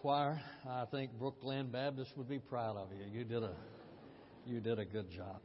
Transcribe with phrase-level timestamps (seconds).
[0.00, 0.40] choir.
[0.66, 3.04] I think Brookland Baptist would be proud of you.
[3.12, 3.52] You did a
[4.46, 5.42] you did a good job.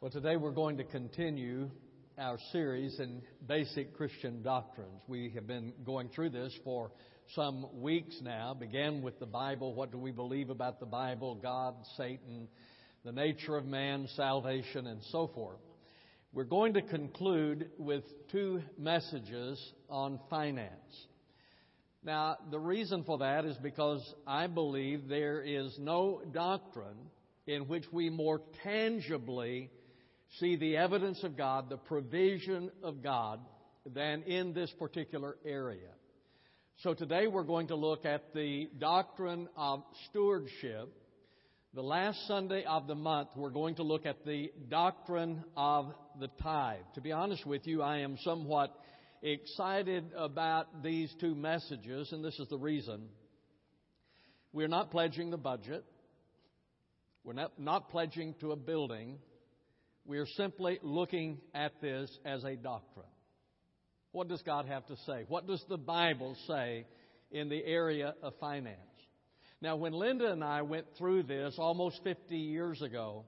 [0.00, 1.68] Well, today we're going to continue
[2.16, 5.02] our series in basic Christian doctrines.
[5.06, 6.92] We have been going through this for
[7.34, 8.54] some weeks now.
[8.54, 9.74] Began with the Bible.
[9.74, 11.34] What do we believe about the Bible?
[11.34, 12.48] God, Satan,
[13.04, 15.60] the nature of man, salvation, and so forth.
[16.32, 21.06] We're going to conclude with two messages on finance.
[22.04, 27.08] Now, the reason for that is because I believe there is no doctrine
[27.46, 29.70] in which we more tangibly
[30.38, 33.40] see the evidence of God, the provision of God,
[33.86, 35.88] than in this particular area.
[36.78, 40.92] So today we're going to look at the doctrine of stewardship.
[41.72, 46.28] The last Sunday of the month, we're going to look at the doctrine of the
[46.42, 46.80] tithe.
[46.96, 48.74] To be honest with you, I am somewhat
[49.32, 53.08] excited about these two messages, and this is the reason.
[54.52, 55.84] We're not pledging the budget.
[57.24, 59.18] We're not, not pledging to a building.
[60.04, 63.06] We are simply looking at this as a doctrine.
[64.12, 65.24] What does God have to say?
[65.26, 66.86] What does the Bible say
[67.32, 68.78] in the area of finance?
[69.60, 73.24] Now, when Linda and I went through this almost 50 years ago,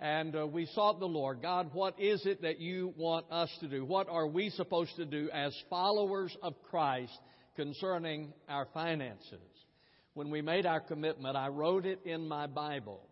[0.00, 1.42] and uh, we sought the Lord.
[1.42, 3.84] God, what is it that you want us to do?
[3.84, 7.12] What are we supposed to do as followers of Christ
[7.54, 9.38] concerning our finances?
[10.14, 13.06] When we made our commitment, I wrote it in my Bible.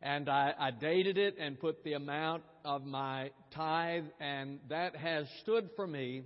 [0.00, 5.26] And I, I dated it and put the amount of my tithe, and that has
[5.42, 6.22] stood for me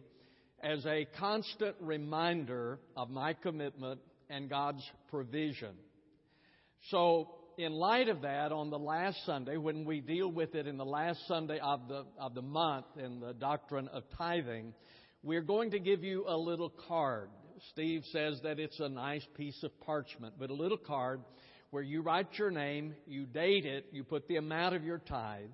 [0.62, 5.74] as a constant reminder of my commitment and God's provision.
[6.90, 10.76] So in light of that, on the last Sunday, when we deal with it in
[10.76, 14.74] the last Sunday of the, of the month in the doctrine of tithing,
[15.22, 17.28] we're going to give you a little card.
[17.70, 21.20] Steve says that it's a nice piece of parchment, but a little card
[21.70, 25.50] where you write your name, you date it, you put the amount of your tithe,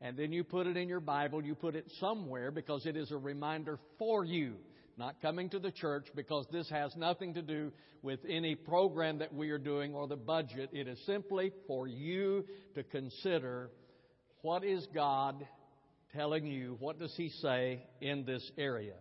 [0.00, 3.10] and then you put it in your Bible, you put it somewhere because it is
[3.10, 4.54] a reminder for you
[4.96, 7.72] not coming to the church because this has nothing to do
[8.02, 10.70] with any program that we are doing or the budget.
[10.72, 12.44] It is simply for you
[12.74, 13.70] to consider
[14.42, 15.46] what is God
[16.14, 16.76] telling you?
[16.78, 18.94] What does He say in this area?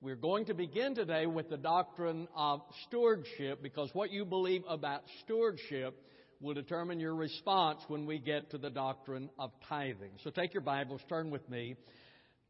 [0.00, 5.02] We're going to begin today with the doctrine of stewardship because what you believe about
[5.24, 6.00] stewardship
[6.40, 10.12] will determine your response when we get to the doctrine of tithing.
[10.22, 11.74] So take your Bibles, turn with me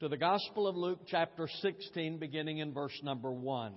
[0.01, 3.73] to the Gospel of Luke, chapter 16, beginning in verse number 1.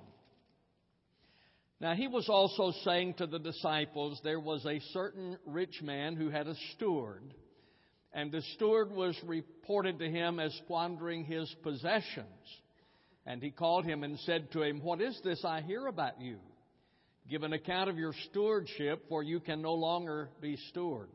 [1.79, 6.29] Now, he was also saying to the disciples, There was a certain rich man who
[6.29, 7.33] had a steward,
[8.13, 12.27] and the steward was reported to him as squandering his possessions.
[13.25, 16.37] And he called him and said to him, What is this I hear about you?
[17.27, 21.09] Give an account of your stewardship, for you can no longer be steward.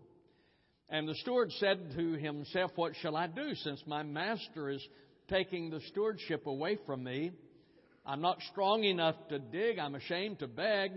[0.88, 4.86] And the steward said to himself, What shall I do since my master is
[5.28, 7.32] taking the stewardship away from me?
[8.04, 9.78] I'm not strong enough to dig.
[9.78, 10.92] I'm ashamed to beg.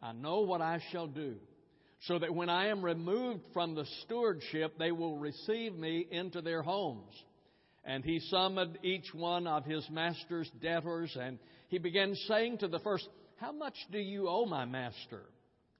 [0.00, 1.36] I know what I shall do,
[2.00, 6.62] so that when I am removed from the stewardship, they will receive me into their
[6.62, 7.12] homes.
[7.84, 12.78] And he summoned each one of his master's debtors, and he began saying to the
[12.78, 13.06] first,
[13.36, 15.22] How much do you owe my master?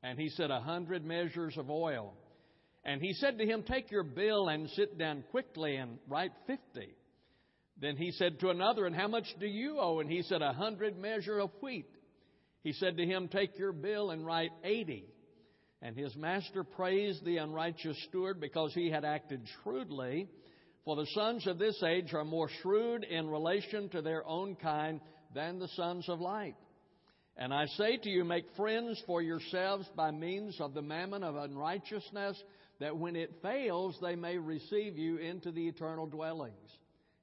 [0.02, 2.12] And he said, A hundred measures of oil.
[2.84, 6.94] And he said to him, Take your bill and sit down quickly and write fifty.
[7.80, 10.00] Then he said to another, And how much do you owe?
[10.00, 11.88] And he said, A hundred measure of wheat.
[12.62, 15.06] He said to him, Take your bill and write eighty.
[15.80, 20.28] And his master praised the unrighteous steward because he had acted shrewdly.
[20.84, 25.00] For the sons of this age are more shrewd in relation to their own kind
[25.34, 26.56] than the sons of light.
[27.36, 31.34] And I say to you, make friends for yourselves by means of the mammon of
[31.34, 32.40] unrighteousness
[32.80, 36.70] that when it fails, they may receive you into the eternal dwellings.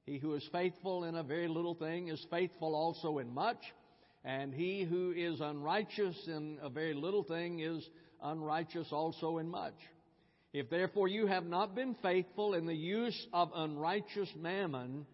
[0.06, 3.60] He who is faithful in a very little thing is faithful also in much,
[4.24, 7.88] and he who is unrighteous in a very little thing is
[8.22, 9.74] unrighteous also in much.
[10.52, 15.06] If therefore you have not been faithful in the use of unrighteous mammon,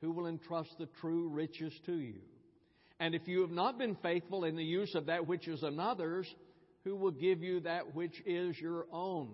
[0.00, 2.14] who will entrust the true riches to you?
[2.98, 6.26] And if you have not been faithful in the use of that which is another's,
[6.84, 9.30] who will give you that which is your own?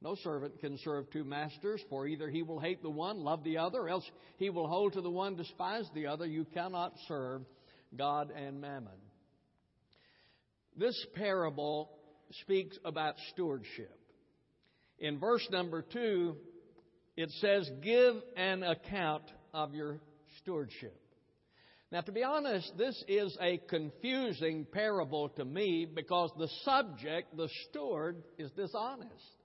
[0.00, 3.58] No servant can serve two masters, for either he will hate the one, love the
[3.58, 6.24] other, or else he will hold to the one, despise the other.
[6.24, 7.42] You cannot serve
[7.96, 8.92] God and mammon.
[10.76, 11.90] This parable
[12.42, 13.98] speaks about stewardship.
[15.00, 16.36] In verse number two,
[17.16, 19.98] it says, Give an account of your
[20.40, 20.96] stewardship.
[21.90, 27.48] Now, to be honest, this is a confusing parable to me because the subject, the
[27.68, 29.37] steward, is dishonest.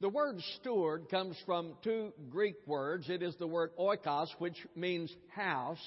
[0.00, 3.10] The word steward comes from two Greek words.
[3.10, 5.82] It is the word oikos, which means house,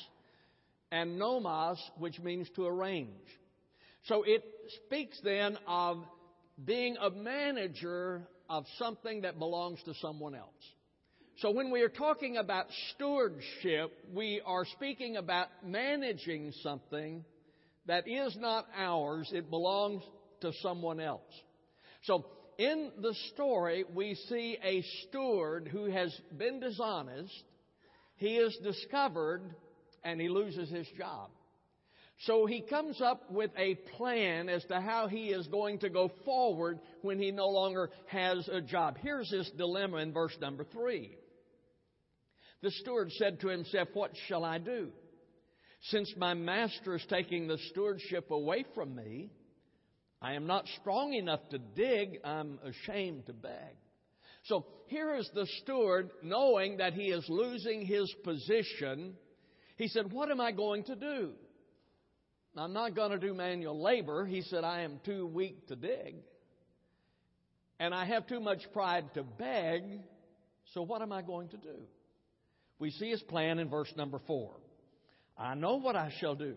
[0.92, 3.10] and nomos, which means to arrange.
[4.04, 4.44] So it
[4.86, 6.04] speaks then of
[6.64, 10.50] being a manager of something that belongs to someone else.
[11.38, 17.26] So when we are talking about stewardship, we are speaking about managing something
[17.88, 20.04] that is not ours, it belongs
[20.42, 21.22] to someone else.
[22.04, 22.26] So
[22.58, 27.44] in the story, we see a steward who has been dishonest.
[28.16, 29.42] He is discovered
[30.04, 31.30] and he loses his job.
[32.26, 36.12] So he comes up with a plan as to how he is going to go
[36.24, 38.98] forward when he no longer has a job.
[39.02, 41.18] Here's his dilemma in verse number three.
[42.62, 44.90] The steward said to himself, What shall I do?
[45.88, 49.32] Since my master is taking the stewardship away from me,
[50.24, 53.76] I am not strong enough to dig, I'm ashamed to beg.
[54.44, 59.16] So here is the steward knowing that he is losing his position.
[59.76, 61.32] He said, What am I going to do?
[62.56, 64.26] I'm not going to do manual labor.
[64.26, 66.16] He said, I am too weak to dig.
[67.80, 69.84] And I have too much pride to beg.
[70.74, 71.76] So what am I going to do?
[72.80, 74.52] We see his plan in verse number four.
[75.38, 76.56] I know what I shall do,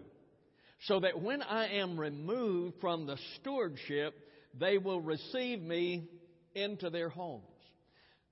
[0.84, 4.14] so that when I am removed from the stewardship,
[4.58, 6.08] they will receive me
[6.54, 7.44] into their homes.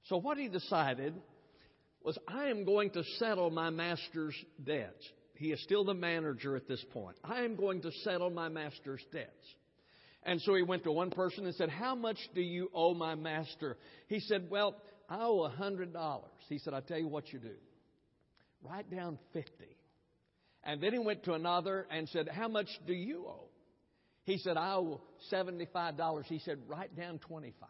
[0.04, 1.14] So what he decided
[2.02, 5.04] was, I am going to settle my master's debts.
[5.36, 7.16] He is still the manager at this point.
[7.24, 9.54] I am going to settle my master's debts.
[10.22, 13.14] And so he went to one person and said, How much do you owe my
[13.14, 13.76] master?
[14.08, 14.76] He said, Well,
[15.08, 16.30] I owe a hundred dollars.
[16.48, 17.54] He said, I tell you what you do.
[18.62, 19.50] Write down 50.
[20.64, 23.48] And then he went to another and said, How much do you owe?
[24.24, 25.02] He said, I owe
[25.32, 26.24] $75.
[26.24, 27.68] He said, Write down 25.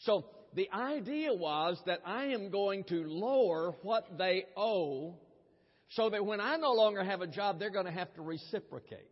[0.00, 5.14] So the idea was that I am going to lower what they owe
[5.90, 9.08] so that when I no longer have a job, they're going to have to reciprocate.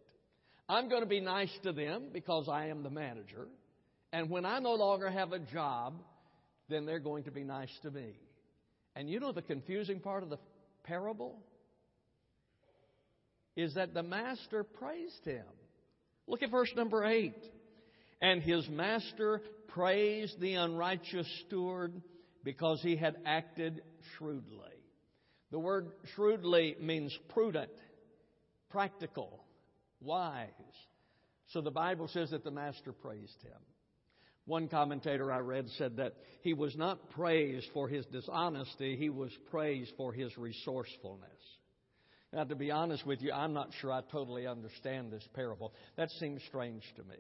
[0.68, 3.48] I'm going to be nice to them because I am the manager.
[4.12, 5.94] And when I no longer have a job,
[6.68, 8.14] then they're going to be nice to me.
[8.94, 10.38] And you know the confusing part of the
[10.84, 11.42] parable?
[13.56, 15.44] Is that the master praised him.
[16.26, 17.34] Look at verse number 8.
[18.22, 22.00] And his master praised the unrighteous steward
[22.44, 23.82] because he had acted
[24.16, 24.66] shrewdly.
[25.50, 27.72] The word shrewdly means prudent,
[28.70, 29.44] practical,
[30.00, 30.48] wise.
[31.48, 33.58] So the Bible says that the master praised him.
[34.46, 39.30] One commentator I read said that he was not praised for his dishonesty, he was
[39.50, 41.28] praised for his resourcefulness.
[42.32, 45.72] Now, to be honest with you, I'm not sure I totally understand this parable.
[45.96, 47.18] That seems strange to me.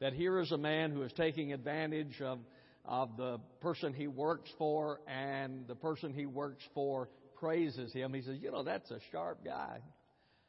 [0.00, 2.38] That here is a man who is taking advantage of,
[2.86, 8.14] of the person he works for, and the person he works for praises him.
[8.14, 9.80] He says, You know, that's a sharp guy.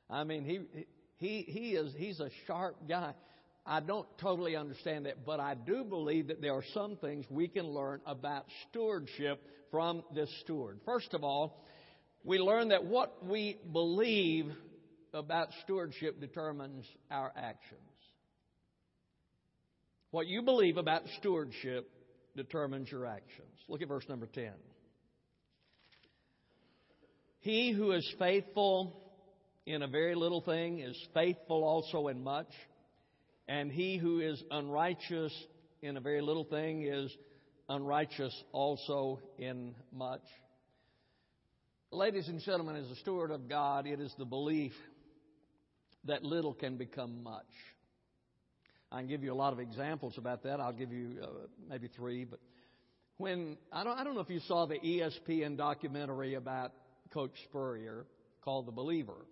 [0.10, 0.86] I mean, he,
[1.18, 3.14] he, he is, he's a sharp guy.
[3.66, 7.48] I don't totally understand that, but I do believe that there are some things we
[7.48, 10.80] can learn about stewardship from this steward.
[10.86, 11.64] First of all,
[12.30, 14.46] we learn that what we believe
[15.16, 17.82] about stewardship determines our actions.
[20.12, 21.90] What you believe about stewardship
[22.38, 23.50] determines your actions.
[23.68, 24.52] Look at verse number 10.
[27.40, 28.96] He who is faithful
[29.66, 32.52] in a very little thing is faithful also in much.
[33.48, 35.34] And he who is unrighteous
[35.82, 37.12] in a very little thing is
[37.68, 40.22] unrighteous also in much.
[41.92, 44.74] Ladies and gentlemen, as a steward of God, it is the belief
[46.04, 47.50] that little can become much.
[48.92, 50.60] I can give you a lot of examples about that.
[50.60, 51.28] I'll give you uh,
[51.68, 52.40] maybe three, but
[53.18, 56.74] when I don't, I don't know if you saw the ESPN documentary about
[57.12, 58.06] Coach Spurrier
[58.44, 59.26] called The Believer.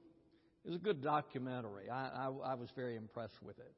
[0.66, 1.92] It was a good documentary.
[1.92, 3.72] I, I, I was very impressed with it.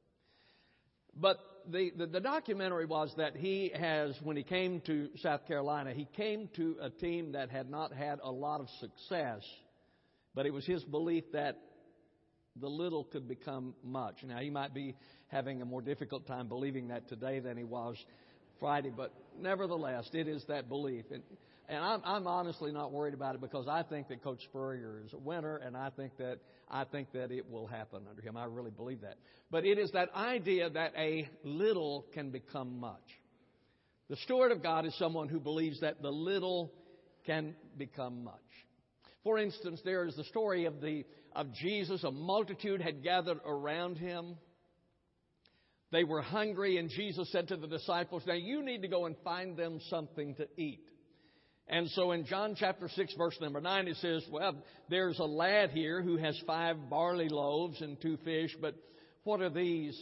[1.16, 1.38] But
[1.70, 6.06] the, the, the, documentary was that he has, when he came to South Carolina, he
[6.16, 9.42] came to a team that had not had a lot of success,
[10.34, 11.58] but it was his belief that
[12.56, 14.22] the little could become much.
[14.24, 14.96] Now, he might be
[15.28, 17.96] having a more difficult time believing that today than he was
[18.58, 21.04] Friday, but nevertheless, it is that belief.
[21.12, 21.22] And,
[21.70, 25.12] and I'm, I'm honestly not worried about it because I think that Coach Spurrier is
[25.12, 28.36] a winner, and I think that I think that it will happen under him.
[28.36, 29.16] I really believe that.
[29.52, 32.98] But it is that idea that a little can become much.
[34.08, 36.72] The steward of God is someone who believes that the little
[37.24, 38.34] can become much.
[39.22, 41.04] For instance, there is the story of, the,
[41.36, 42.02] of Jesus.
[42.02, 44.36] A multitude had gathered around him.
[45.92, 49.14] They were hungry, and Jesus said to the disciples, Now you need to go and
[49.22, 50.89] find them something to eat.
[51.72, 54.56] And so in John chapter 6, verse number 9, it says, Well,
[54.88, 58.74] there's a lad here who has five barley loaves and two fish, but
[59.22, 59.96] what are these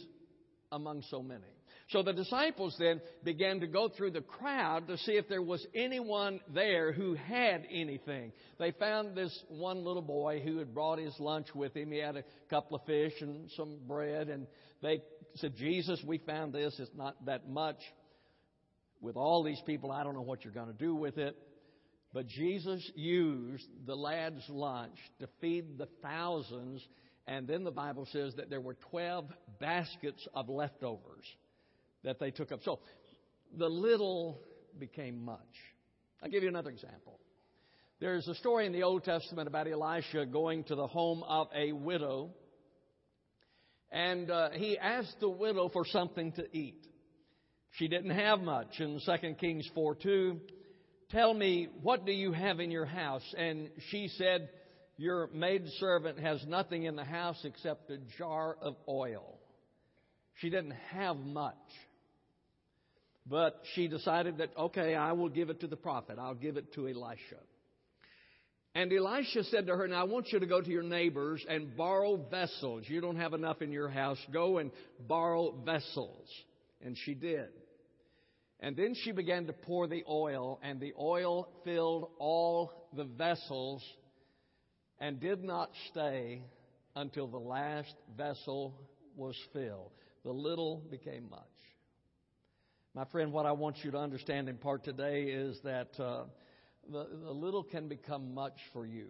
[0.71, 1.45] among so many?
[1.89, 5.65] So the disciples then began to go through the crowd to see if there was
[5.75, 8.31] anyone there who had anything.
[8.57, 11.91] They found this one little boy who had brought his lunch with him.
[11.91, 14.47] He had a couple of fish and some bread, and
[14.81, 15.01] they
[15.35, 16.75] said, Jesus, we found this.
[16.79, 17.77] It's not that much.
[19.01, 21.37] With all these people, I don't know what you're going to do with it.
[22.13, 26.85] But Jesus used the lad's lunch to feed the thousands,
[27.27, 29.25] and then the Bible says that there were 12
[29.59, 31.25] baskets of leftovers
[32.03, 32.61] that they took up.
[32.63, 32.79] So
[33.57, 34.41] the little
[34.79, 35.39] became much.
[36.23, 37.19] I'll give you another example.
[37.99, 41.73] There's a story in the Old Testament about Elisha going to the home of a
[41.73, 42.31] widow,
[43.91, 46.87] and uh, he asked the widow for something to eat.
[47.71, 48.79] She didn't have much.
[48.79, 50.39] In 2 Kings 4 2,
[51.11, 53.23] tell me, what do you have in your house?
[53.37, 54.49] And she said,
[54.97, 59.39] Your maidservant has nothing in the house except a jar of oil.
[60.35, 61.55] She didn't have much.
[63.27, 66.17] But she decided that, okay, I will give it to the prophet.
[66.19, 67.37] I'll give it to Elisha.
[68.75, 71.75] And Elisha said to her, Now I want you to go to your neighbors and
[71.75, 72.83] borrow vessels.
[72.87, 74.19] You don't have enough in your house.
[74.31, 74.71] Go and
[75.07, 76.27] borrow vessels.
[76.81, 77.49] And she did.
[78.59, 83.83] And then she began to pour the oil, and the oil filled all the vessels
[84.99, 86.43] and did not stay
[86.95, 88.75] until the last vessel
[89.15, 89.91] was filled.
[90.25, 91.41] The little became much.
[92.93, 96.23] My friend, what I want you to understand in part today is that uh,
[96.91, 99.07] the, the little can become much for you.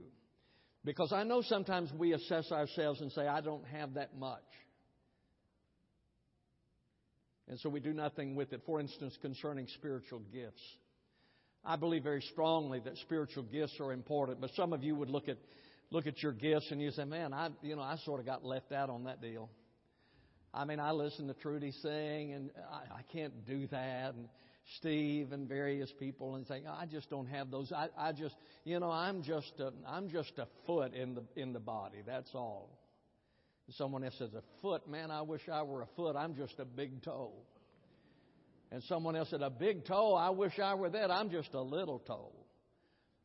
[0.85, 4.43] Because I know sometimes we assess ourselves and say, I don't have that much.
[7.49, 8.61] And so we do nothing with it.
[8.65, 10.61] For instance, concerning spiritual gifts.
[11.65, 15.27] I believe very strongly that spiritual gifts are important, but some of you would look
[15.27, 15.37] at
[15.91, 18.45] look at your gifts and you say, "Man, I you know I sort of got
[18.45, 19.49] left out on that deal."
[20.53, 24.15] I mean, I listen to Trudy sing, and I, I can't do that.
[24.15, 24.29] And
[24.77, 28.79] Steve and various people, and saying, "I just don't have those." I, I just, you
[28.79, 31.99] know, I'm just a, I'm just a foot in the in the body.
[32.05, 32.78] That's all.
[33.77, 35.11] Someone else says, "A foot, man.
[35.11, 36.15] I wish I were a foot.
[36.15, 37.33] I'm just a big toe."
[38.71, 40.13] And someone else said, "A big toe.
[40.13, 41.11] I wish I were that.
[41.11, 42.31] I'm just a little toe."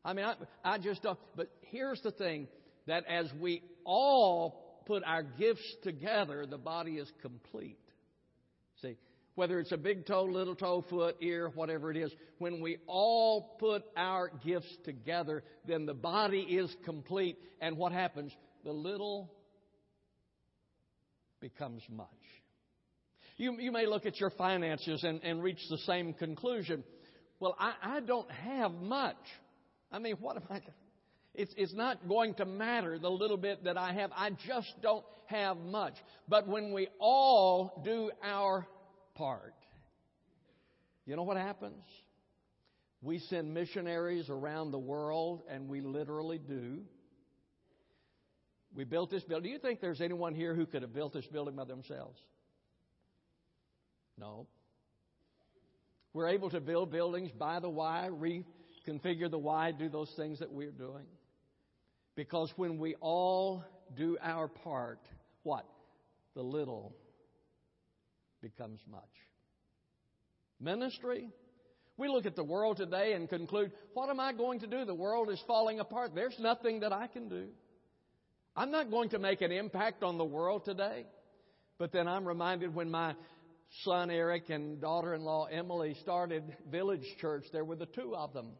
[0.03, 1.19] I mean, I, I just don't.
[1.35, 2.47] But here's the thing:
[2.87, 7.79] that as we all put our gifts together, the body is complete.
[8.81, 8.97] See,
[9.35, 13.57] whether it's a big toe, little toe, foot, ear, whatever it is, when we all
[13.59, 17.37] put our gifts together, then the body is complete.
[17.61, 18.31] And what happens?
[18.63, 19.31] The little
[21.39, 22.07] becomes much.
[23.37, 26.83] You, you may look at your finances and, and reach the same conclusion.
[27.39, 29.17] Well, I, I don't have much.
[29.91, 30.61] I mean, what am I?
[31.33, 34.11] It's, it's not going to matter the little bit that I have.
[34.15, 35.93] I just don't have much.
[36.29, 38.65] But when we all do our
[39.15, 39.53] part,
[41.05, 41.83] you know what happens?
[43.01, 46.79] We send missionaries around the world, and we literally do.
[48.75, 49.43] We built this building.
[49.43, 52.19] Do you think there's anyone here who could have built this building by themselves?
[54.17, 54.47] No.
[56.13, 60.51] We're able to build buildings, by the why, reconfigure the why, do those things that
[60.51, 61.05] we're doing.
[62.15, 63.63] Because when we all
[63.95, 64.99] do our part,
[65.43, 65.65] what?
[66.35, 66.95] The little
[68.41, 69.01] becomes much.
[70.59, 71.29] Ministry.
[71.97, 74.83] We look at the world today and conclude, what am I going to do?
[74.83, 76.13] The world is falling apart.
[76.13, 77.47] There's nothing that I can do.
[78.55, 81.05] I'm not going to make an impact on the world today.
[81.77, 83.15] But then I'm reminded when my
[83.83, 88.33] son Eric and daughter in law Emily started Village Church, there were the two of
[88.33, 88.51] them.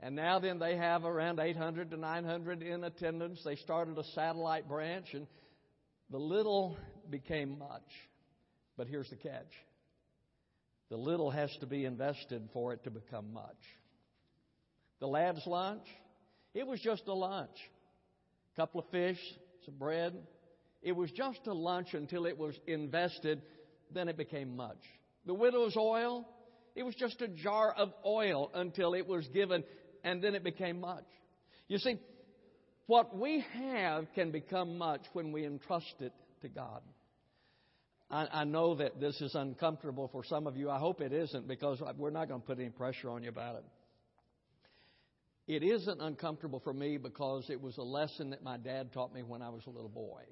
[0.00, 3.40] And now then they have around 800 to 900 in attendance.
[3.44, 5.26] They started a satellite branch and
[6.10, 6.76] the little
[7.08, 7.82] became much.
[8.76, 9.52] But here's the catch.
[10.88, 13.58] The little has to be invested for it to become much.
[15.00, 15.86] The lad's lunch,
[16.54, 17.56] it was just a lunch.
[18.58, 19.20] Couple of fish,
[19.64, 20.14] some bread.
[20.82, 23.40] It was just a lunch until it was invested,
[23.94, 24.80] then it became much.
[25.26, 26.28] The widow's oil,
[26.74, 29.62] it was just a jar of oil until it was given
[30.02, 31.04] and then it became much.
[31.68, 32.00] You see,
[32.86, 36.12] what we have can become much when we entrust it
[36.42, 36.82] to God.
[38.10, 40.68] I, I, know that this is uncomfortable for some of you.
[40.68, 43.54] I hope it isn't because we're not going to put any pressure on you about
[43.54, 43.64] it.
[45.48, 49.22] It isn't uncomfortable for me because it was a lesson that my dad taught me
[49.22, 50.22] when I was a little boy.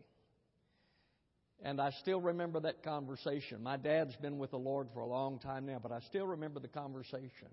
[1.62, 3.62] And I still remember that conversation.
[3.62, 6.61] My dad's been with the Lord for a long time now, but I still remember
[6.61, 7.49] the conversation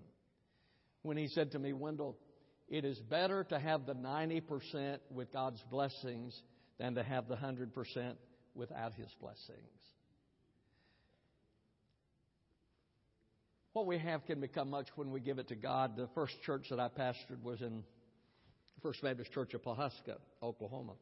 [1.00, 2.18] when he said to me, Wendell,
[2.68, 6.38] it is better to have the 90% with God's blessings
[6.78, 8.14] than to have the 100%
[8.54, 9.58] without His blessings.
[13.74, 15.96] What we have can become much when we give it to God.
[15.96, 17.82] The first church that I pastored was in
[18.80, 20.92] First Baptist Church of Pawhuska, Oklahoma.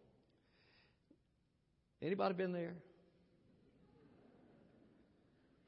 [2.00, 2.74] Anybody been there?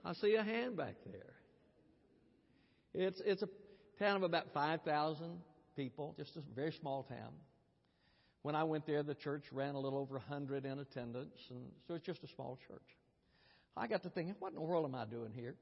[0.02, 1.34] I see a hand back there.
[2.94, 3.48] It's, it's a
[3.98, 5.40] town of about 5,000
[5.76, 7.32] people, just a very small town.
[8.40, 11.94] When I went there, the church ran a little over 100 in attendance, and so
[11.94, 12.96] it's just a small church.
[13.76, 15.56] I got to thinking, what in the world am I doing here?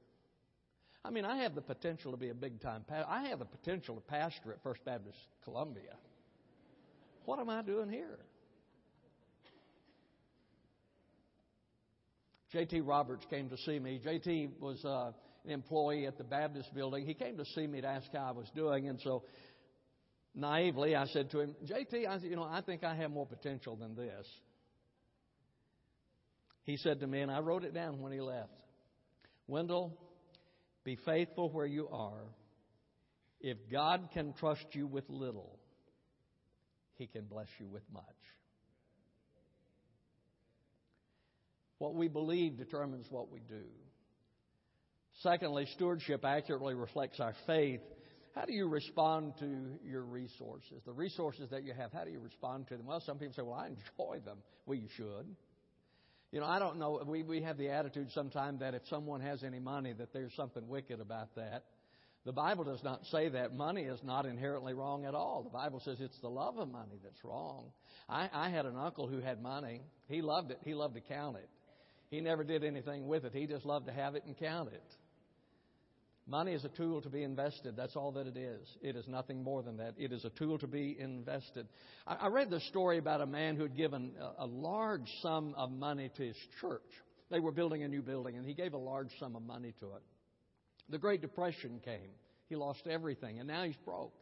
[1.05, 3.09] I mean, I have the potential to be a big time pastor.
[3.09, 5.95] I have the potential to pastor at First Baptist Columbia.
[7.25, 8.19] What am I doing here?
[12.51, 12.81] J.T.
[12.81, 13.99] Roberts came to see me.
[14.03, 14.49] J.T.
[14.59, 15.11] was uh,
[15.43, 17.05] an employee at the Baptist building.
[17.05, 19.23] He came to see me to ask how I was doing, and so
[20.35, 23.75] naively I said to him, "J.T., I, you know, I think I have more potential
[23.75, 24.27] than this."
[26.63, 28.53] He said to me, and I wrote it down when he left.
[29.47, 29.97] Wendell,
[30.83, 32.25] be faithful where you are.
[33.39, 35.59] If God can trust you with little,
[36.95, 38.03] He can bless you with much.
[41.77, 43.65] What we believe determines what we do.
[45.21, 47.81] Secondly, stewardship accurately reflects our faith.
[48.33, 50.81] How do you respond to your resources?
[50.85, 52.85] The resources that you have, how do you respond to them?
[52.85, 54.37] Well, some people say, well, I enjoy them.
[54.65, 55.35] Well, you should.
[56.33, 56.99] You know, I don't know.
[57.05, 60.67] We, we have the attitude sometimes that if someone has any money, that there's something
[60.67, 61.63] wicked about that.
[62.25, 63.53] The Bible does not say that.
[63.53, 65.43] Money is not inherently wrong at all.
[65.43, 67.65] The Bible says it's the love of money that's wrong.
[68.09, 69.81] I, I had an uncle who had money.
[70.07, 70.57] He loved it.
[70.63, 71.49] He loved to count it.
[72.09, 73.33] He never did anything with it.
[73.35, 74.95] He just loved to have it and count it.
[76.25, 77.75] Money is a tool to be invested.
[77.75, 78.65] That's all that it is.
[78.81, 79.95] It is nothing more than that.
[79.97, 81.67] It is a tool to be invested.
[82.07, 85.53] I, I read the story about a man who had given a, a large sum
[85.57, 86.81] of money to his church.
[87.29, 89.87] They were building a new building, and he gave a large sum of money to
[89.87, 90.03] it.
[90.89, 92.11] The Great Depression came.
[92.47, 94.13] He lost everything, and now he's broke.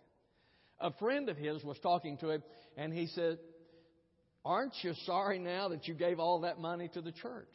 [0.80, 2.44] A friend of his was talking to him,
[2.78, 3.38] and he said,
[4.44, 7.52] Aren't you sorry now that you gave all that money to the church?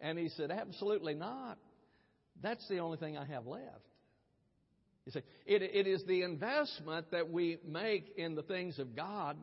[0.00, 1.56] And he said, Absolutely not.
[2.42, 3.64] That's the only thing I have left.
[5.06, 9.36] You see, it, it is the investment that we make in the things of God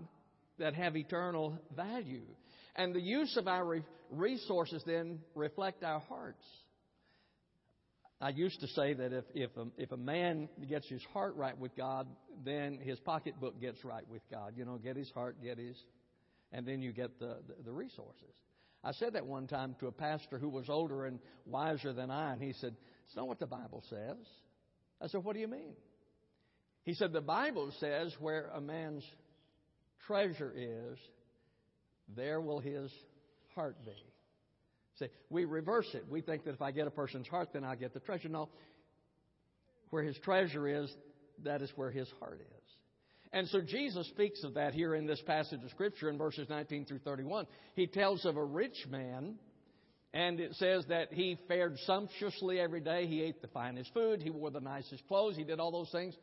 [0.57, 2.25] that have eternal value.
[2.75, 6.45] And the use of our re- resources then reflect our hearts.
[8.19, 11.57] I used to say that if, if, a, if a man gets his heart right
[11.57, 12.07] with God,
[12.45, 14.53] then his pocketbook gets right with God.
[14.55, 15.75] You know, get his heart, get his,
[16.51, 18.35] and then you get the, the, the resources.
[18.83, 22.33] I said that one time to a pastor who was older and wiser than I,
[22.33, 24.17] and he said, It's not what the Bible says.
[25.01, 25.73] I said, What do you mean?
[26.83, 29.03] He said, The Bible says where a man's
[30.07, 30.97] treasure is,
[32.15, 32.91] there will his
[33.55, 33.91] heart be.
[34.99, 36.05] See, we reverse it.
[36.09, 38.29] We think that if I get a person's heart, then I get the treasure.
[38.29, 38.49] No.
[39.89, 40.91] Where his treasure is,
[41.43, 42.60] that is where his heart is.
[43.33, 46.85] And so Jesus speaks of that here in this passage of Scripture in verses 19
[46.85, 47.47] through 31.
[47.75, 49.35] He tells of a rich man,
[50.13, 53.07] and it says that he fared sumptuously every day.
[53.07, 56.13] He ate the finest food, he wore the nicest clothes, he did all those things,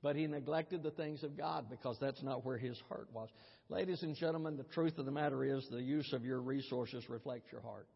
[0.00, 3.28] but he neglected the things of God because that's not where his heart was.
[3.68, 7.50] Ladies and gentlemen, the truth of the matter is the use of your resources reflects
[7.50, 7.88] your heart.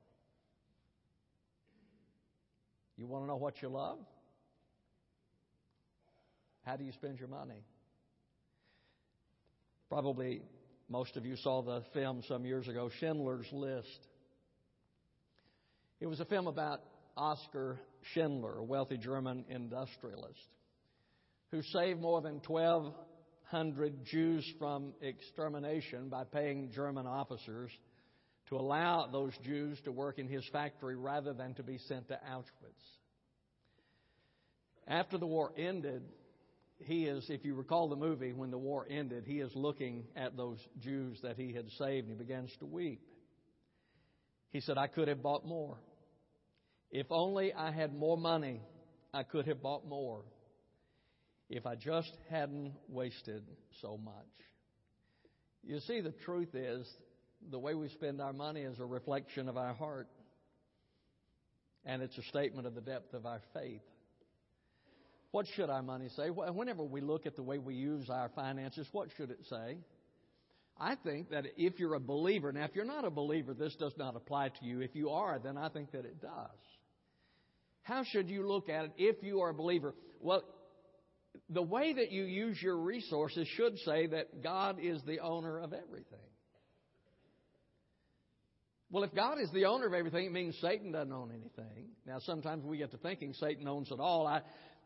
[2.96, 3.98] You want to know what you love?
[6.64, 7.62] How do you spend your money?
[9.88, 10.42] Probably
[10.88, 14.06] most of you saw the film some years ago, Schindler's List.
[16.00, 16.80] It was a film about
[17.16, 17.80] Oskar
[18.12, 20.48] Schindler, a wealthy German industrialist,
[21.50, 27.70] who saved more than 1,200 Jews from extermination by paying German officers
[28.48, 32.14] to allow those Jews to work in his factory rather than to be sent to
[32.30, 32.84] Auschwitz.
[34.86, 36.02] After the war ended,
[36.78, 40.36] he is, if you recall the movie, when the war ended, he is looking at
[40.36, 43.00] those Jews that he had saved and he begins to weep.
[44.50, 45.78] He said, I could have bought more.
[46.90, 48.62] If only I had more money,
[49.12, 50.22] I could have bought more.
[51.50, 53.42] If I just hadn't wasted
[53.82, 54.14] so much.
[55.64, 56.86] You see, the truth is,
[57.50, 60.08] the way we spend our money is a reflection of our heart,
[61.84, 63.82] and it's a statement of the depth of our faith.
[65.30, 66.30] What should our money say?
[66.30, 69.76] Whenever we look at the way we use our finances, what should it say?
[70.80, 73.94] I think that if you're a believer, now if you're not a believer, this does
[73.98, 74.80] not apply to you.
[74.80, 76.30] If you are, then I think that it does.
[77.82, 79.94] How should you look at it if you are a believer?
[80.20, 80.42] Well,
[81.50, 85.72] the way that you use your resources should say that God is the owner of
[85.72, 86.18] everything.
[88.90, 91.88] Well, if God is the owner of everything, it means Satan doesn't own anything.
[92.06, 94.26] Now, sometimes we get to thinking Satan owns it all.
[94.26, 94.40] I,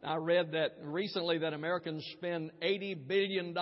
[0.05, 3.57] I read that recently that Americans spend $80 billion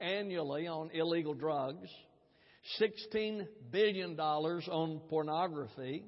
[0.00, 1.88] annually on illegal drugs,
[2.80, 6.04] $16 billion on pornography,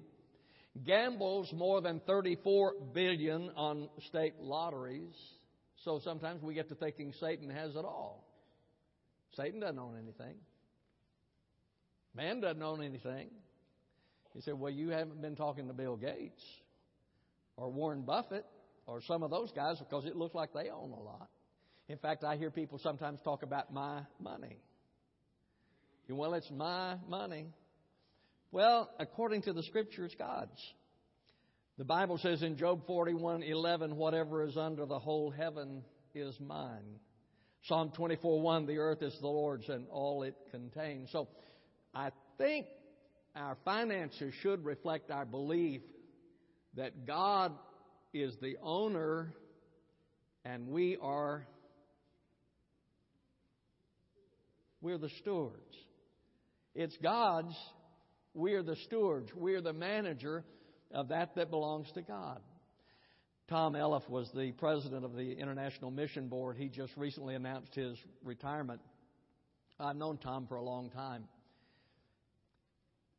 [0.85, 5.15] gambles more than 34 billion on state lotteries.
[5.85, 8.27] So sometimes we get to thinking Satan has it all.
[9.37, 10.35] Satan doesn't own anything.
[12.13, 13.29] Man doesn't own anything.
[14.35, 16.43] He said, Well, you haven't been talking to Bill Gates
[17.57, 18.45] or Warren Buffett
[18.87, 21.29] or some of those guys because it looks like they own a lot.
[21.89, 24.59] In fact, I hear people sometimes talk about my money.
[26.09, 27.47] Well, it's my money.
[28.53, 30.61] Well, according to the scripture, it's God's.
[31.79, 37.01] The Bible says in Job 41:11, whatever is under the whole heaven is mine.
[37.65, 41.11] Psalm 24:1, the earth is the Lord's and all it contains.
[41.11, 41.29] So
[41.93, 42.67] I think
[43.35, 45.83] our finances should reflect our belief
[46.75, 47.53] that God
[48.23, 49.35] is the owner
[50.45, 51.47] and we are
[54.81, 55.75] we're the stewards.
[56.75, 57.57] It's God's,
[58.35, 60.45] we're the stewards, we're the manager
[60.93, 62.41] of that that belongs to God.
[63.49, 66.57] Tom Elliff was the president of the International Mission Board.
[66.57, 68.81] He just recently announced his retirement.
[69.79, 71.25] I've known Tom for a long time.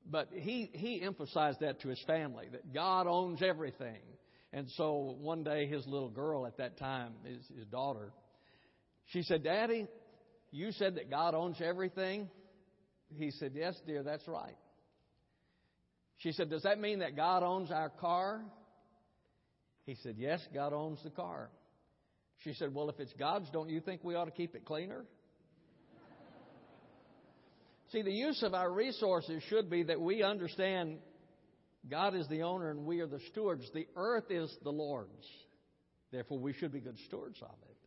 [0.09, 3.99] But he, he emphasized that to his family, that God owns everything.
[4.57, 8.11] And so one day his little girl at that time, his, his daughter,
[9.05, 9.85] she said, Daddy,
[10.49, 12.27] you said that God owns everything?
[13.15, 14.57] He said, Yes, dear, that's right.
[16.17, 18.41] She said, Does that mean that God owns our car?
[19.85, 21.51] He said, Yes, God owns the car.
[22.39, 25.05] She said, Well, if it's God's, don't you think we ought to keep it cleaner?
[27.91, 30.97] See, the use of our resources should be that we understand
[31.89, 33.69] God is the owner and we are the stewards.
[33.73, 35.25] The earth is the Lord's.
[36.11, 37.77] Therefore, we should be good stewards of it.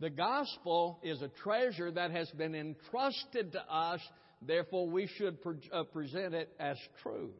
[0.00, 4.00] The gospel is a treasure that has been entrusted to us.
[4.40, 7.30] Therefore, we should pre- uh, present it as true.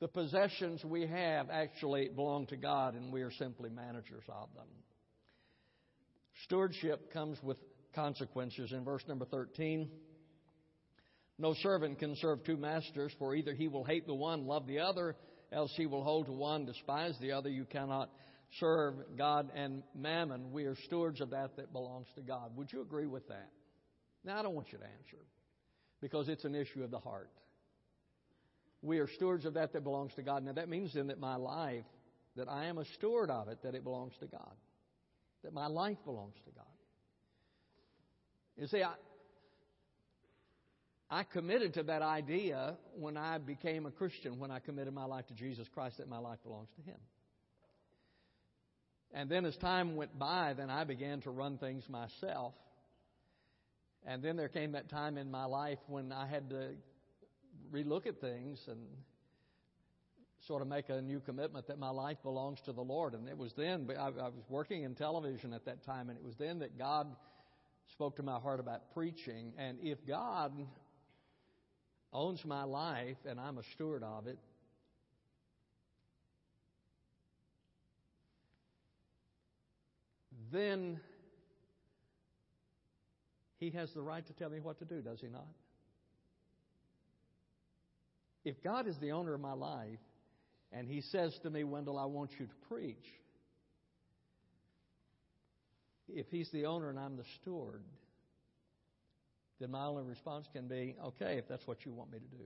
[0.00, 4.66] The possessions we have actually belong to God, and we are simply managers of them.
[6.44, 7.58] Stewardship comes with
[7.94, 8.72] consequences.
[8.72, 9.90] In verse number 13,
[11.40, 14.80] no servant can serve two masters, for either he will hate the one, love the
[14.80, 15.16] other,
[15.52, 17.48] else he will hold to one, despise the other.
[17.48, 18.10] You cannot
[18.58, 20.52] serve God and mammon.
[20.52, 22.56] We are stewards of that that belongs to God.
[22.56, 23.48] Would you agree with that?
[24.24, 25.24] Now, I don't want you to answer
[26.00, 27.30] because it's an issue of the heart.
[28.82, 30.44] We are stewards of that that belongs to God.
[30.44, 31.84] Now, that means then that my life,
[32.36, 34.54] that I am a steward of it, that it belongs to God.
[35.42, 36.64] That my life belongs to God.
[38.56, 38.92] You see, I,
[41.10, 45.26] I committed to that idea when I became a Christian, when I committed my life
[45.26, 46.98] to Jesus Christ, that my life belongs to Him.
[49.12, 52.54] And then as time went by, then I began to run things myself.
[54.06, 56.70] And then there came that time in my life when I had to
[57.72, 58.78] relook at things and
[60.46, 63.14] sort of make a new commitment that my life belongs to the Lord.
[63.14, 66.24] And it was then, I, I was working in television at that time, and it
[66.24, 67.08] was then that God
[67.92, 69.52] spoke to my heart about preaching.
[69.58, 70.52] And if God
[72.12, 74.38] owns my life and I'm a steward of it,
[80.52, 81.00] then
[83.58, 85.46] he has the right to tell me what to do, does he not?
[88.44, 89.98] If God is the owner of my life
[90.72, 93.06] and he says to me, Wendell, I want you to preach,
[96.08, 97.82] if he's the owner and I'm the steward,
[99.60, 102.44] then my only response can be, okay, if that's what you want me to do.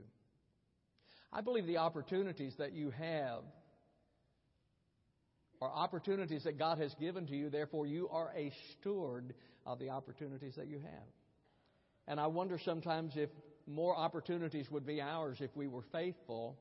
[1.32, 3.42] I believe the opportunities that you have
[5.60, 9.90] are opportunities that God has given to you, therefore, you are a steward of the
[9.90, 11.08] opportunities that you have.
[12.06, 13.30] And I wonder sometimes if
[13.66, 16.58] more opportunities would be ours if we were faithful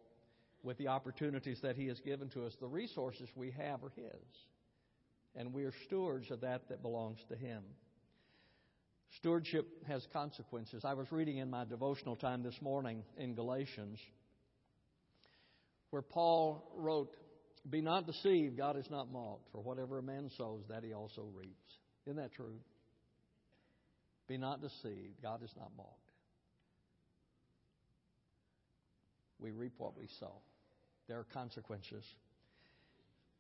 [0.63, 2.54] with the opportunities that He has given to us.
[2.60, 4.46] The resources we have are His.
[5.36, 7.63] And we are stewards of that that belongs to Him.
[9.17, 10.84] Stewardship has consequences.
[10.86, 13.99] I was reading in my devotional time this morning in Galatians
[15.91, 17.15] where Paul wrote
[17.69, 21.28] Be not deceived, God is not mocked, for whatever a man sows, that he also
[21.36, 21.78] reaps.
[22.08, 22.56] Isn't that true?
[24.28, 25.89] Be not deceived, God is not mocked.
[29.39, 30.41] We reap what we sow.
[31.08, 32.06] There are consequences.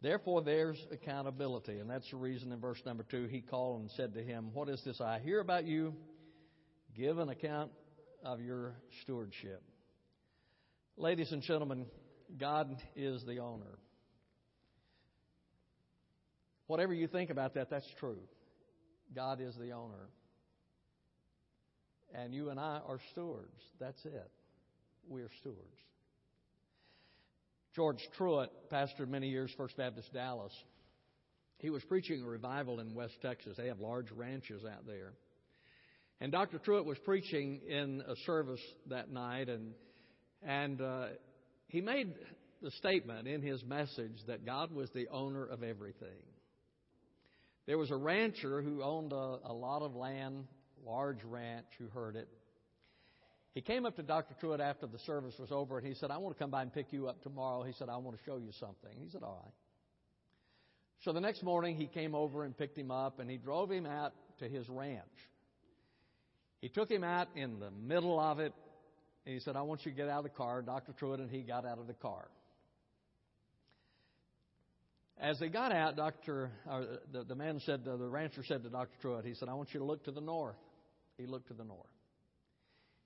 [0.03, 1.79] Therefore, there's accountability.
[1.79, 4.67] And that's the reason in verse number two, he called and said to him, What
[4.67, 5.95] is this I hear about you?
[6.93, 7.71] Give an account
[8.23, 9.63] of your stewardship.
[10.97, 11.85] Ladies and gentlemen,
[12.37, 13.79] God is the owner.
[16.67, 18.19] Whatever you think about that, that's true.
[19.15, 20.09] God is the owner.
[22.13, 23.61] And you and I are stewards.
[23.79, 24.31] That's it.
[25.07, 25.59] We are stewards.
[27.75, 30.53] George Truett pastored many years First Baptist Dallas.
[31.57, 33.57] He was preaching a revival in West Texas.
[33.57, 35.13] They have large ranches out there.
[36.21, 36.59] And Dr.
[36.59, 39.73] Truett was preaching in a service that night, and
[40.41, 41.05] and uh,
[41.67, 42.13] he made
[42.61, 46.23] the statement in his message that God was the owner of everything.
[47.65, 50.45] There was a rancher who owned a, a lot of land,
[50.85, 52.27] large ranch, who heard it.
[53.53, 54.33] He came up to Dr.
[54.39, 56.73] Truett after the service was over and he said, I want to come by and
[56.73, 57.61] pick you up tomorrow.
[57.63, 58.91] He said, I want to show you something.
[58.99, 59.53] He said, All right.
[61.03, 63.85] So the next morning he came over and picked him up and he drove him
[63.85, 65.03] out to his ranch.
[66.61, 68.53] He took him out in the middle of it
[69.25, 70.61] and he said, I want you to get out of the car.
[70.61, 70.93] Dr.
[70.93, 72.25] Truett and he got out of the car.
[75.19, 76.51] As they got out, Dr.
[76.67, 78.95] Uh, the, the man said, the rancher said to Dr.
[79.01, 80.55] Truett, he said, I want you to look to the north.
[81.17, 81.85] He looked to the north.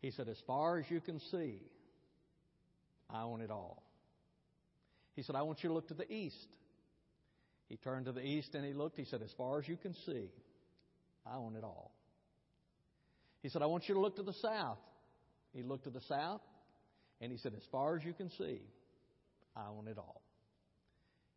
[0.02, 1.62] He said, As far as you can see,
[3.10, 3.84] I own it all.
[5.16, 6.48] He said, I want you to look to the east.
[7.70, 8.98] He turned to the east and he looked.
[8.98, 10.30] He said, As far as you can see,
[11.26, 11.92] I own it all.
[13.42, 14.78] He said, I want you to look to the south.
[15.54, 16.42] He looked to the south
[17.20, 18.62] and he said, As far as you can see,
[19.56, 20.22] I own it all.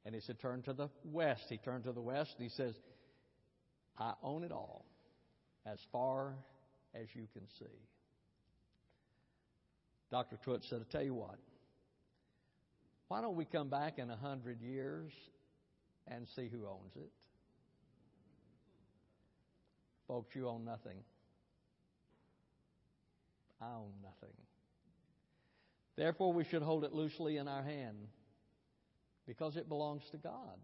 [0.05, 1.45] And he said, Turn to the west.
[1.49, 2.75] He turned to the west and he says,
[3.99, 4.85] I own it all
[5.67, 6.35] as far
[6.95, 7.79] as you can see.
[10.11, 10.37] Dr.
[10.43, 11.39] Truett said, I tell you what,
[13.09, 15.13] why don't we come back in a hundred years
[16.09, 17.11] and see who owns it?
[20.09, 20.99] Folks, you own nothing.
[23.61, 24.35] I own nothing.
[25.97, 28.09] Therefore, we should hold it loosely in our hand
[29.27, 30.59] because it belongs to God.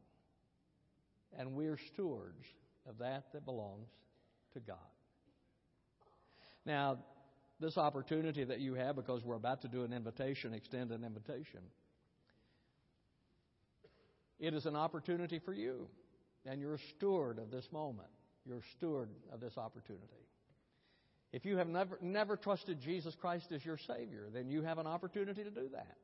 [1.39, 2.47] And we're stewards
[2.89, 3.89] of that that belongs
[4.55, 4.79] to God.
[6.65, 6.99] Now,
[7.61, 11.61] this opportunity that you have because we're about to do an invitation, extend an invitation.
[14.39, 15.89] It is an opportunity for you,
[16.45, 18.09] and you're a steward of this moment.
[18.45, 20.05] You're a steward of this opportunity.
[21.33, 24.87] If you have never, never trusted Jesus Christ as your Savior, then you have an
[24.87, 25.97] opportunity to do that.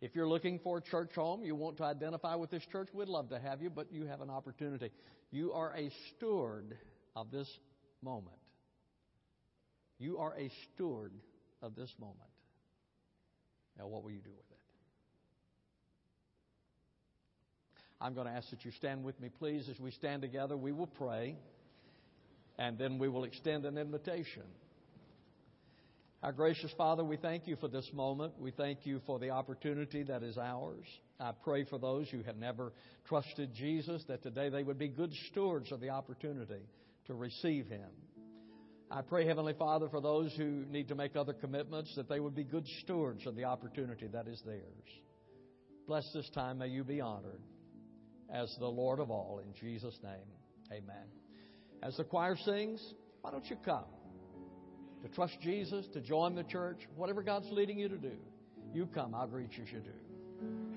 [0.00, 3.08] If you're looking for a church home, you want to identify with this church, we'd
[3.08, 4.90] love to have you, but you have an opportunity.
[5.30, 6.76] You are a steward
[7.14, 7.48] of this
[8.02, 8.41] moment.
[10.02, 11.12] You are a steward
[11.62, 12.18] of this moment.
[13.78, 14.58] Now, what will you do with it?
[18.00, 19.68] I'm going to ask that you stand with me, please.
[19.68, 21.36] As we stand together, we will pray,
[22.58, 24.42] and then we will extend an invitation.
[26.20, 28.32] Our gracious Father, we thank you for this moment.
[28.40, 30.84] We thank you for the opportunity that is ours.
[31.20, 32.72] I pray for those who have never
[33.06, 36.66] trusted Jesus that today they would be good stewards of the opportunity
[37.06, 37.88] to receive Him.
[38.94, 42.34] I pray, Heavenly Father, for those who need to make other commitments, that they would
[42.34, 44.60] be good stewards of the opportunity that is theirs.
[45.86, 46.58] Bless this time.
[46.58, 47.40] May you be honored
[48.30, 49.40] as the Lord of all.
[49.42, 50.28] In Jesus' name,
[50.70, 51.06] amen.
[51.82, 52.82] As the choir sings,
[53.22, 53.86] why don't you come
[55.02, 58.16] to trust Jesus, to join the church, whatever God's leading you to do?
[58.74, 59.14] You come.
[59.14, 60.71] I'll greet you as you do.